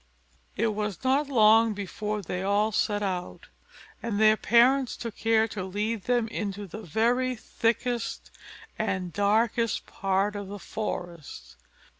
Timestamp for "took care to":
4.97-5.63